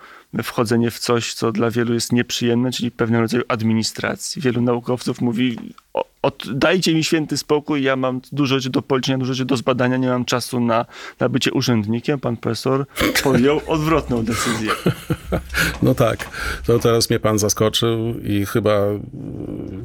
[0.43, 4.41] wchodzenie w coś, co dla wielu jest nieprzyjemne, czyli pewnego rodzaju administracji.
[4.41, 5.57] Wielu naukowców mówi,
[5.93, 9.97] o, oddajcie mi święty spokój, ja mam dużo rzeczy do policzenia, dużo rzeczy do zbadania,
[9.97, 10.85] nie mam czasu na,
[11.19, 12.19] na bycie urzędnikiem.
[12.19, 12.85] Pan profesor
[13.23, 14.71] podjął odwrotną decyzję.
[15.81, 16.29] No tak,
[16.65, 18.79] to teraz mnie pan zaskoczył i chyba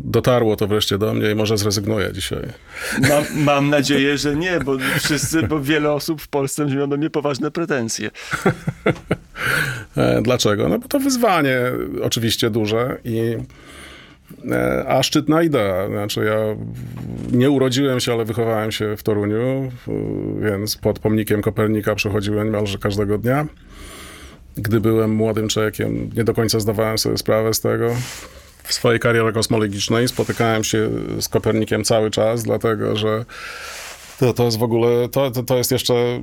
[0.04, 2.48] dotarło to wreszcie do mnie i może zrezygnuję dzisiaj.
[3.09, 7.11] Mam, mam nadzieję, że nie, bo wszyscy, bo wiele osób w Polsce miało do mnie
[7.11, 8.11] poważne pretensje.
[10.22, 10.68] Dlaczego?
[10.68, 11.59] No bo to wyzwanie
[12.03, 13.37] oczywiście duże i
[14.50, 15.88] e, a szczytna idea.
[15.88, 16.37] Znaczy ja
[17.38, 19.72] nie urodziłem się, ale wychowałem się w Toruniu,
[20.40, 23.46] więc pod pomnikiem Kopernika przechodziłem niemalże każdego dnia.
[24.57, 27.96] Gdy byłem młodym człowiekiem, nie do końca zdawałem sobie sprawę z tego.
[28.62, 33.24] W swojej karierze kosmologicznej spotykałem się z Kopernikiem cały czas, dlatego że
[34.18, 36.22] To, to jest w ogóle, to, to, jest jeszcze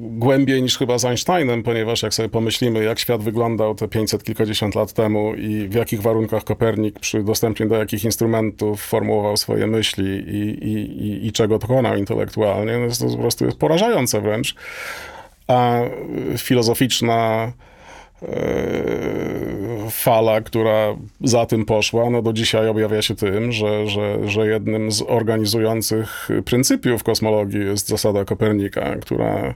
[0.00, 4.74] głębiej niż chyba z Einsteinem, ponieważ jak sobie pomyślimy, jak świat wyglądał te 500 kilkadziesiąt
[4.74, 10.06] lat temu i w jakich warunkach Kopernik przy dostępie do jakich instrumentów formułował swoje myśli
[10.06, 14.54] i, i, i, i czego dokonał intelektualnie, no jest to po prostu jest porażające wręcz.
[15.46, 15.80] A
[16.38, 17.52] filozoficzna
[19.90, 24.92] fala, która za tym poszła, no do dzisiaj objawia się tym, że, że, że jednym
[24.92, 29.54] z organizujących pryncypiów kosmologii jest zasada Kopernika, która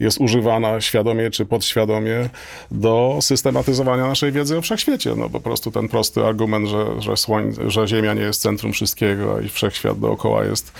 [0.00, 2.28] jest używana świadomie czy podświadomie
[2.70, 5.14] do systematyzowania naszej wiedzy o wszechświecie.
[5.16, 9.40] No po prostu ten prosty argument, że, że, słoń, że Ziemia nie jest centrum wszystkiego
[9.40, 10.72] i wszechświat dookoła jest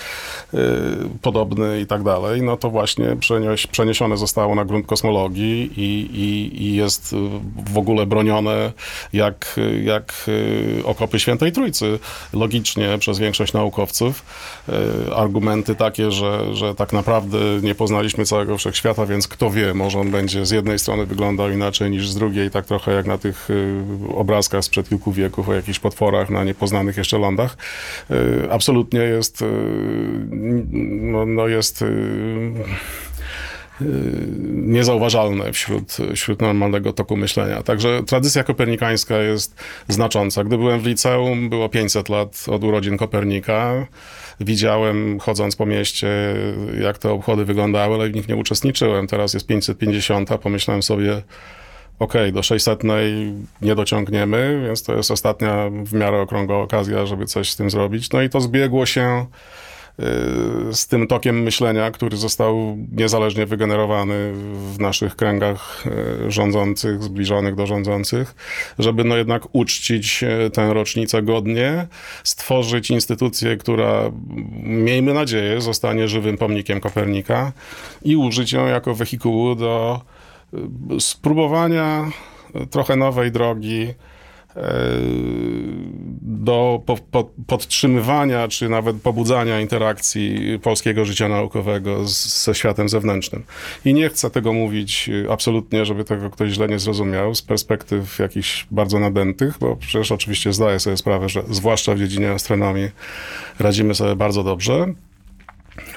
[0.55, 0.59] y,
[1.23, 6.63] podobny i tak dalej, no to właśnie przenieś, przeniesione zostało na grunt kosmologii i, i,
[6.63, 7.15] i jest
[7.73, 8.73] w ogóle bronione
[9.13, 11.99] jak, jak y, okopy Świętej Trójcy.
[12.33, 14.23] Logicznie przez większość naukowców.
[14.69, 20.01] Y, Argumenty takie, że, że tak naprawdę nie poznaliśmy całego wszechświata, więc kto wie, może
[20.01, 23.51] on będzie z jednej strony wyglądał inaczej niż z drugiej, tak trochę jak na tych
[23.51, 23.83] y,
[24.15, 27.57] obrazkach sprzed kilku wieków o jakichś potworach na niepoznanych jeszcze lądach.
[28.51, 29.45] Absolutnie jest,
[31.01, 31.85] no, no jest
[34.49, 37.63] niezauważalne wśród, wśród normalnego toku myślenia.
[37.63, 39.55] Także tradycja kopernikańska jest
[39.89, 40.45] znacząca.
[40.45, 43.87] Gdy byłem w liceum, było 500 lat od urodzin Kopernika.
[44.41, 46.09] Widziałem, chodząc po mieście,
[46.81, 49.07] jak te obchody wyglądały, ale w nich nie uczestniczyłem.
[49.07, 51.23] Teraz jest 550, pomyślałem sobie,
[51.99, 52.83] okej, do 600
[53.63, 58.11] nie dociągniemy, więc to jest ostatnia w miarę okrągła okazja, żeby coś z tym zrobić.
[58.11, 59.68] No i to zbiegło się y,
[60.73, 64.33] z tym tokiem myślenia, który został niezależnie wygenerowany
[64.75, 65.85] w naszych kręgach
[66.27, 68.35] y, rządzących, zbliżonych do rządzących,
[68.79, 71.87] żeby no jednak uczcić y, tę rocznicę godnie,
[72.25, 74.11] stworzyć instytucję, która,
[74.63, 77.53] miejmy nadzieję, zostanie żywym pomnikiem Kopernika
[78.03, 80.01] i użyć ją jako wehikułu do
[80.55, 82.11] y, spróbowania
[82.71, 83.95] trochę nowej drogi
[86.23, 93.43] do po, po, podtrzymywania, czy nawet pobudzania interakcji polskiego życia naukowego z, ze światem zewnętrznym.
[93.85, 98.19] I nie chcę tego mówić y, absolutnie, żeby tego ktoś źle nie zrozumiał, z perspektyw
[98.19, 102.89] jakichś bardzo nadętych, bo przecież oczywiście zdaję sobie sprawę, że zwłaszcza w dziedzinie astronomii
[103.59, 104.95] radzimy sobie bardzo dobrze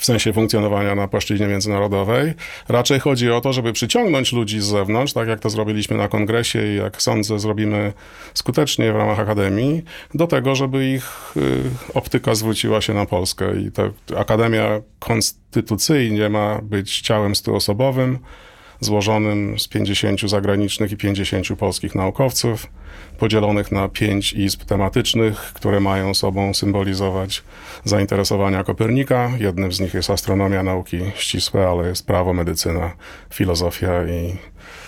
[0.02, 2.34] w sensie funkcjonowania na płaszczyźnie międzynarodowej.
[2.70, 6.68] Raczej chodzi o to, żeby przyciągnąć ludzi z zewnątrz, tak jak to zrobiliśmy na kongresie
[6.68, 7.94] i jak sądzę zrobimy
[8.34, 9.84] skutecznie w ramach Akademii,
[10.14, 11.62] do tego, żeby ich y,
[11.94, 13.62] optyka zwróciła się na Polskę.
[13.62, 13.84] I ta
[14.18, 18.20] Akademia konstytucyjnie ma być ciałem stuosobowym,
[18.82, 22.68] złożonym z 50 zagranicznych i 50 polskich naukowców,
[23.18, 27.44] podzielonych na pięć izb tematycznych, które mają sobą symbolizować
[27.84, 29.32] zainteresowania Kopernika.
[29.40, 32.92] Jednym z nich jest astronomia, nauki ścisłe, ale jest prawo, medycyna,
[33.34, 34.36] filozofia i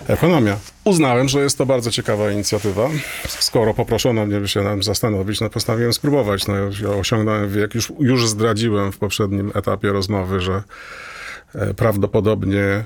[0.07, 0.57] ekonomia.
[0.83, 2.89] Uznałem, że jest to bardzo ciekawa inicjatywa.
[3.27, 6.47] Skoro poproszono mnie, by się nam zastanowić, no postanowiłem spróbować.
[6.47, 10.63] No, ja osiągnąłem wiek, już, już zdradziłem w poprzednim etapie rozmowy, że
[11.55, 12.85] e, prawdopodobnie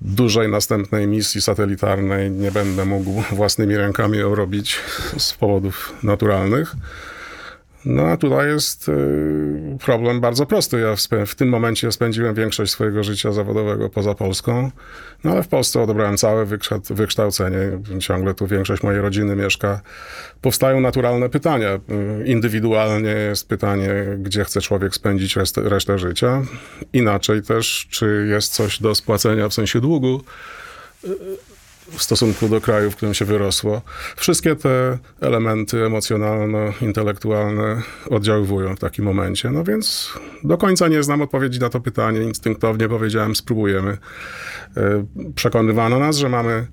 [0.00, 4.78] dużej następnej misji satelitarnej nie będę mógł własnymi rękami robić
[5.18, 6.74] z powodów naturalnych.
[7.86, 10.80] No a tutaj jest y, problem bardzo prosty.
[10.80, 14.70] Ja w, tym momencie spędziłem większość swojego życia zawodowego poza Polską,
[15.24, 17.58] no ale w Polsce odebrałem całe wykształ- wykształcenie.
[17.98, 19.80] Ciągle tu większość mojej rodziny mieszka.
[20.40, 21.74] Powstają naturalne pytania.
[22.22, 26.42] Y, Indywidualnie jest pytanie, gdzie chce człowiek spędzić resztę, resztę życia.
[26.92, 30.20] Inaczej też, czy jest coś do spłacenia w sensie długu
[31.90, 33.82] w stosunku do kraju, w którym się wyrosło.
[34.16, 39.50] Wszystkie te elementy emocjonalno-intelektualne oddziaływują w takim momencie.
[39.50, 40.12] No więc
[40.44, 42.22] do końca nie znam odpowiedzi na to pytanie.
[42.22, 43.98] Instynktownie powiedziałem, spróbujemy.
[44.76, 46.66] E, Przekonywano nas, że mamy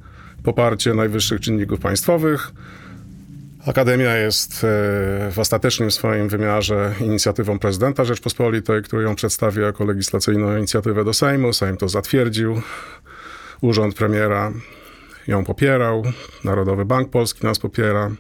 [0.44, 2.52] poparcie najwyższych czynników państwowych.
[3.68, 4.58] Akademia jest e,
[5.32, 11.54] w ostatecznym swoim wymiarze inicjatywą prezydenta Rzeczpospolitej, który ją przedstawił jako legislacyjną inicjatywę do Sejmu.
[11.54, 12.62] Sejm to zatwierdził.
[13.62, 14.52] Urząd premiera
[15.28, 16.04] ją popierał,
[16.44, 18.12] Narodowy Bank Polski nas popiera.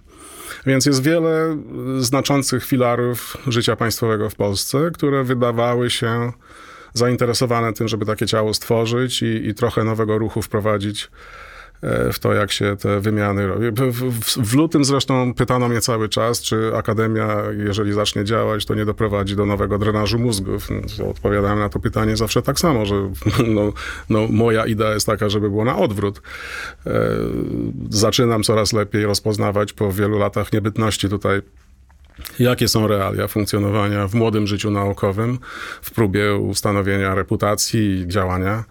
[0.65, 1.57] Więc jest wiele
[1.99, 6.31] znaczących filarów życia państwowego w Polsce, które wydawały się
[6.93, 11.09] zainteresowane tym, żeby takie ciało stworzyć i, i trochę nowego ruchu wprowadzić
[12.13, 13.65] w to, jak się te wymiany robi.
[13.91, 14.11] W,
[14.45, 19.35] w, lutym zresztą pytano mnie cały czas, czy Akademia, jeżeli zacznie działać, to nie doprowadzi
[19.35, 20.67] do nowego drenażu mózgów.
[20.99, 22.95] No, Odpowiadałem na to pytanie zawsze tak samo, że
[23.55, 23.73] no,
[24.09, 26.21] no, moja idea jest taka, żeby było na odwrót.
[26.85, 26.91] E,
[27.89, 31.41] zaczynam coraz lepiej rozpoznawać po wielu latach niebytności tutaj
[32.39, 35.39] jakie są realia funkcjonowania w młodym życiu naukowym,
[35.81, 38.63] w próbie ustanowienia reputacji i działania.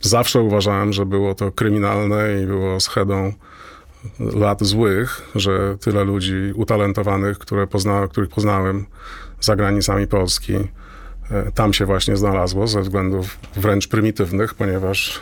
[0.00, 3.32] Zawsze uważałem, że było to kryminalne i było schedą
[4.20, 8.86] lat złych, że tyle ludzi utalentowanych, które pozna, których poznałem
[9.40, 10.54] za granicami Polski,
[11.30, 15.20] e, tam się właśnie znalazło ze względów wręcz prymitywnych, ponieważ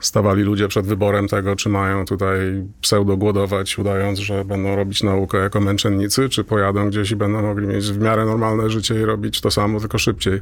[0.00, 2.38] stawali ludzie przed wyborem tego, czy mają tutaj
[2.80, 7.92] pseudo-głodować, udając, że będą robić naukę jako męczennicy, czy pojadą gdzieś i będą mogli mieć
[7.92, 10.40] w miarę normalne życie i robić to samo, tylko szybciej.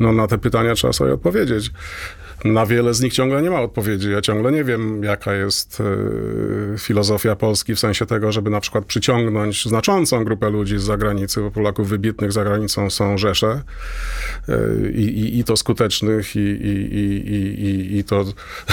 [0.00, 1.70] No na te pytania trzeba sobie odpowiedzieć.
[2.44, 4.10] Na wiele z nich ciągle nie ma odpowiedzi.
[4.10, 8.84] Ja ciągle nie wiem, jaka jest e, filozofia Polski w sensie tego, żeby na przykład
[8.84, 13.62] przyciągnąć znaczącą grupę ludzi z zagranicy, bo Polaków wybitnych za granicą są rzesze
[14.48, 16.94] e, i, i, i to skutecznych i, i,
[17.66, 18.24] i, i, to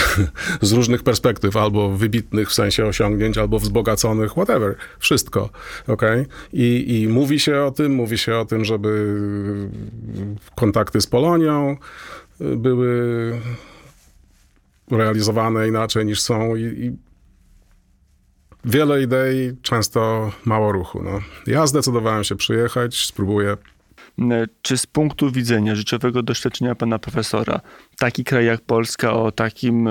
[0.61, 5.49] z różnych perspektyw, albo wybitnych w sensie osiągnięć, albo wzbogaconych, whatever, wszystko,
[5.87, 6.25] okej?
[6.53, 9.15] I, I mówi się o tym, mówi się o tym, żeby
[10.55, 11.77] kontakty z Polonią
[12.39, 13.41] były
[14.91, 16.97] realizowane inaczej niż są i, i
[18.65, 21.03] wiele idei, często mało ruchu.
[21.03, 21.19] No.
[21.47, 23.57] Ja zdecydowałem się przyjechać, spróbuję
[24.61, 27.61] Czy z punktu widzenia życiowego doświadczenia pana profesora,
[27.97, 29.89] taki kraj jak Polska o takim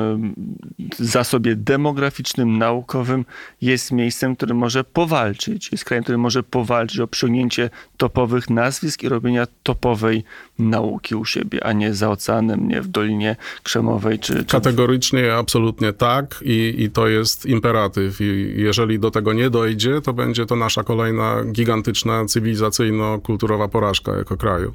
[0.98, 3.24] zasobie demograficznym, naukowym
[3.61, 9.08] jest miejscem, które może powalczyć, jest krajem, który może powalczyć o przyjęcie topowych nazwisk i
[9.08, 10.24] robienia topowej
[10.58, 14.35] nauki u siebie, a nie za oceanem, nie w Dolinie Krzemowej czy...
[14.35, 14.44] czy...
[14.44, 18.20] Kategorycznie, absolutnie tak i, i to jest imperatyw.
[18.20, 24.37] I jeżeli do tego nie dojdzie, to będzie to nasza kolejna gigantyczna cywilizacyjno-kulturowa porażka jako
[24.37, 24.72] kraju.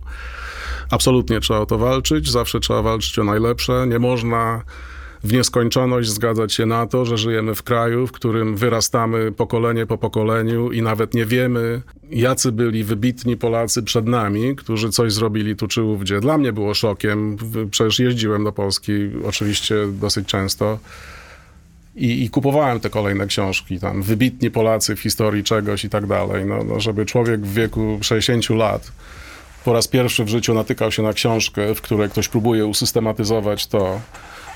[0.91, 3.87] Absolutnie trzeba o to walczyć, zawsze trzeba walczyć o najlepsze.
[3.87, 4.61] Nie można
[5.23, 9.97] w nieskończoność zgadzać się na to, że żyjemy w kraju, w którym wyrastamy pokolenie po
[9.97, 15.67] pokoleniu i nawet nie wiemy, jacy byli wybitni Polacy przed nami, którzy coś zrobili tu
[15.67, 16.19] czy ówdzie.
[16.19, 17.37] Dla mnie było szokiem,
[17.71, 18.93] przecież jeździłem do Polski
[19.25, 20.79] oczywiście dosyć często.
[21.95, 26.45] I, I kupowałem te kolejne książki, tam wybitni Polacy w historii czegoś i tak dalej.
[26.45, 28.91] No, no, żeby człowiek w wieku 60 lat
[29.67, 34.01] po raz pierwszy w życiu natykał się na książkę, w której ktoś próbuje usystematyzować to,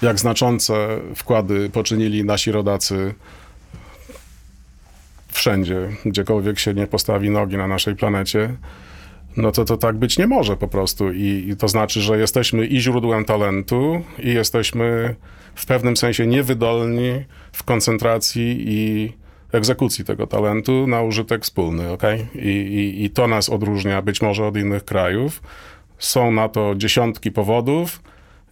[0.02, 3.13] jak znaczące wkłady poczynili nasi rodacy
[5.28, 8.56] wszędzie, gdziekolwiek się nie postawi nogi na naszej planecie,
[9.38, 11.12] no to to tak być nie może po prostu.
[11.12, 15.15] I, I to znaczy, że jesteśmy i źródłem talentu, i jesteśmy
[15.56, 17.12] w pewnym sensie niewydolni
[17.52, 19.13] w koncentracji i
[19.51, 22.27] egzekucji tego talentu na użytek wspólny, okej?
[22.35, 25.41] I, i, I to nas odróżnia być może od innych krajów.
[25.97, 28.01] Są na to dziesiątki powodów.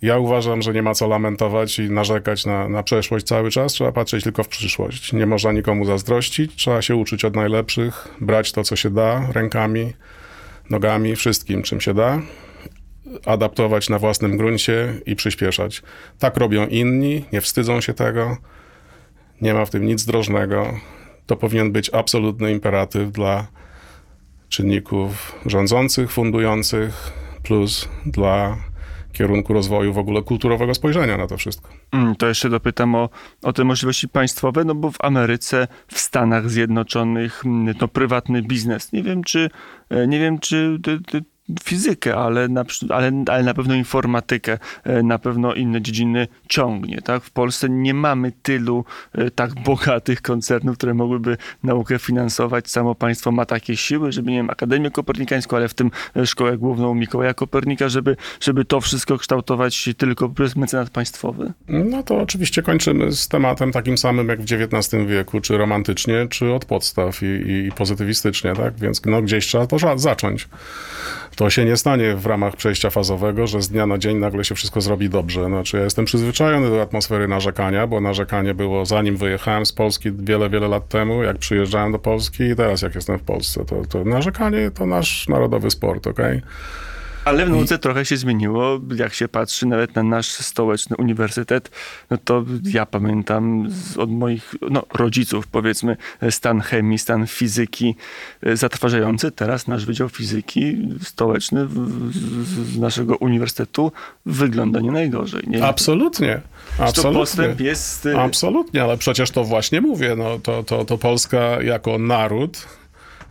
[0.02, 3.74] Ja uważam, że nie ma co lamentować i narzekać na, na przeszłość cały czas.
[3.74, 5.14] Trzeba patrzeć tylko w przyszłość.
[5.14, 6.56] Nie można nikomu zazdrościć.
[6.56, 9.94] Trzeba się uczyć od najlepszych, brać to, co się da, rękami,
[10.70, 12.22] nogami, wszystkim, czym się da,
[13.26, 15.82] adaptować na własnym gruncie i przyspieszać.
[16.20, 18.38] Tak robią inni, nie wstydzą się tego.
[19.42, 20.74] Nie ma w tym nic drożnego.
[21.26, 23.48] To powinien być absolutny imperatyw dla
[24.50, 27.12] czynników rządzących, fundujących,
[27.44, 28.58] plus dla
[29.12, 31.70] kierunku rozwoju w ogóle kulturowego spojrzenia na to wszystko.
[31.92, 33.10] Mm, To jeszcze dopytam o,
[33.44, 38.92] o te możliwości państwowe, no bo w Ameryce, w Stanach Zjednoczonych, mm, to prywatny biznes.
[38.94, 39.50] Nie wiem, czy,
[39.90, 40.80] e, nie wiem, czy
[41.64, 47.02] fizykę, ale na, ale, ale na pewno informatykę, e, na pewno inne dziedziny ciągnie.
[47.02, 47.24] Tak?
[47.24, 52.70] W Polsce nie mamy tylu e, tak bogatych koncernów, które mogłyby naukę finansować.
[52.70, 56.58] Samo państwo ma takie siły, żeby, nie wiem, Akademię Kopernikańską, ale w tym e, Szkołę
[56.58, 61.54] Główną Mikołaja Kopernika, żeby, żeby to wszystko kształtować tylko przez mecenat państwowy.
[61.68, 66.54] No to oczywiście kończymy z tematem takim samym jak w XIX wieku, czy romantycznie, czy
[66.54, 68.74] od podstaw i, i, pozytywistycznie, tak?
[68.80, 70.48] Więc no, gdzieś trzeba to zacząć.
[71.40, 74.56] To się nie stanie w ramach przejścia fazowego, że z dnia na dzień nagle się
[74.56, 75.46] wszystko zrobi dobrze.
[75.46, 80.50] Znaczy ja jestem przyzwyczajony do atmosfery narzekania, bo narzekanie było zanim wyjechałem z Polski wiele,
[80.50, 83.66] wiele lat temu, jak przyjeżdżałem do Polski i teraz jak jestem w Polsce.
[83.66, 86.42] To, to narzekanie to nasz narodowy sport, okej?
[87.30, 88.80] Ale w nauce trochę się zmieniło.
[88.96, 91.72] Jak się patrzy nawet na nasz stołeczny uniwersytet,
[92.10, 95.98] no to ja pamiętam od moich no, rodziców, powiedzmy,
[96.30, 97.96] stan chemii, stan fizyki
[98.44, 99.32] e, zatrważający.
[99.32, 103.92] Teraz nasz Wydział Fizyki stołeczny z, naszego uniwersytetu
[104.26, 105.44] wygląda nie najgorzej.
[105.48, 105.66] Nie?
[105.66, 106.42] Absolutnie.
[106.78, 107.20] To Absolutnie.
[107.20, 108.06] postęp jest...
[108.06, 110.16] e, Absolutnie, ale przecież to właśnie mówię.
[110.16, 112.68] No, to, to, to Polska jako naród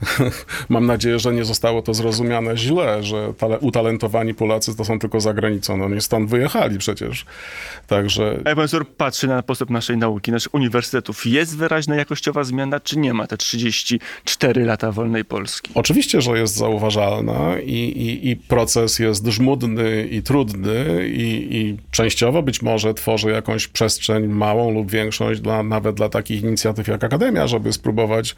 [0.68, 5.20] mam nadzieję, że nie zostało to zrozumiane źle, że tale, utalentowani Polacy to są tylko
[5.20, 5.76] za granicą.
[5.76, 7.24] No nie stąd wyjechali przecież.
[7.86, 12.98] Także A profesor patrzy na postęp naszej nauki, naszych uniwersytetów, jest wyraźna jakościowa zmiana, czy
[12.98, 15.70] nie ma te 34 lata wolnej Polski?
[15.74, 22.42] Oczywiście, że jest zauważalna i, i, i proces jest żmudny i trudny i, i częściowo
[22.42, 27.46] być może tworzy jakąś przestrzeń małą lub większość dla, nawet dla takich inicjatyw jak Akademia,
[27.46, 28.36] żeby spróbować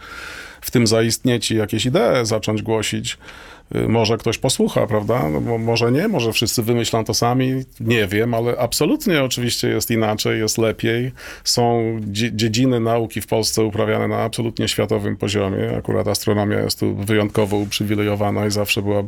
[0.61, 3.19] w tym zaistnieć jakieś idee zacząć głosić.
[3.77, 5.29] Y, Może ktoś posłucha, prawda?
[5.29, 10.39] No, może nie, może wszyscy wymyślą to sami, nie wiem, ale absolutnie oczywiście jest inaczej,
[10.41, 11.13] jest lepiej.
[11.45, 15.77] Są dzie- dziedziny nauki w Polsce uprawiane na absolutnie światowym poziomie.
[15.79, 19.03] Akurat astronomia jest tu wyjątkowo uprzywilejowana i zawsze była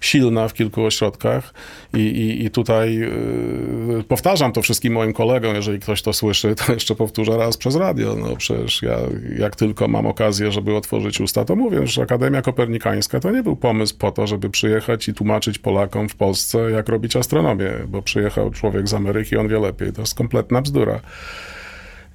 [0.00, 1.54] silna w kilku ośrodkach.
[1.94, 6.72] I, i, i tutaj yy, powtarzam to wszystkim moim kolegom, jeżeli ktoś to słyszy, to
[6.72, 8.16] jeszcze powtórzę raz przez radio.
[8.16, 8.98] No przecież ja,
[9.38, 13.56] jak tylko mam okazję, żeby otworzyć usta, to mówię, że Akademia Kopernikańska to nie był
[13.56, 18.50] pomysł po to, żeby przyjechać i tłumaczyć Polakom w Polsce, jak robić astronomię, bo przyjechał
[18.50, 19.92] człowiek z Ameryki, on wie lepiej.
[19.92, 21.00] To jest kompletna bzdura.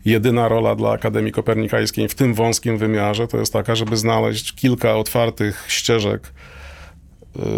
[0.05, 4.95] Jedyna rola dla Akademii Kopernikańskiej w tym wąskim wymiarze to jest taka, żeby znaleźć kilka
[4.95, 6.33] otwartych ścieżek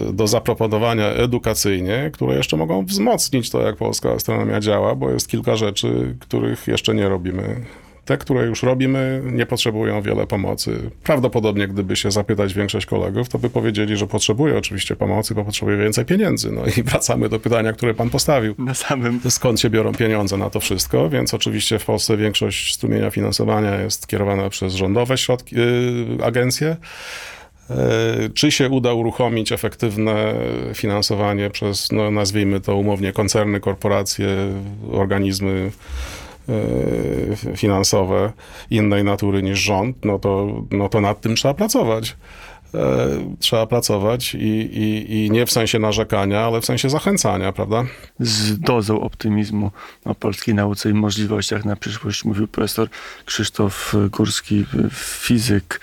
[0.09, 5.28] y, do zaproponowania edukacyjnie, które jeszcze mogą wzmocnić to, jak polska astronomia działa, bo jest
[5.28, 7.65] kilka rzeczy, których jeszcze nie robimy.
[8.12, 10.89] Te, które już robimy, nie potrzebują wiele pomocy.
[11.03, 15.78] Prawdopodobnie, gdyby się zapytać większość kolegów, to by powiedzieli, że potrzebuje oczywiście pomocy, bo potrzebuje
[15.78, 16.51] więcej pieniędzy.
[16.51, 20.49] No i wracamy do pytania, które pan postawił Na samym skąd się biorą pieniądze na
[20.49, 26.26] to wszystko, więc oczywiście w Polsce większość strumienia finansowania jest kierowana przez rządowe środki, yy,
[26.26, 26.78] agencje.
[27.70, 27.76] Yy,
[28.30, 30.34] Czy się uda uruchomić efektywne
[30.74, 34.28] finansowanie przez, no, nazwijmy to umownie, koncerny, korporacje,
[34.91, 35.72] organizmy
[37.55, 38.31] finansowe
[38.69, 42.15] innej natury niż rząd, no to, no to nad tym trzeba pracować.
[42.75, 43.07] E,
[43.39, 47.83] Trzeba pracować i, i, i nie w sensie narzekania, ale w sensie zachęcania, prawda?
[48.19, 49.71] z dozą optymizmu
[50.05, 52.89] o polskiej nauce i możliwościach na przyszłość mówił profesor
[53.25, 55.81] Krzysztof Górski, fizyk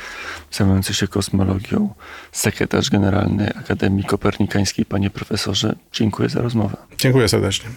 [0.50, 1.94] zajmujący się kosmologią,
[2.32, 4.84] sekretarz generalny Akademii Kopernikańskiej.
[4.84, 6.76] Panie profesorze, dziękuję za rozmowę.
[6.98, 7.68] Dziękuję serdecznie.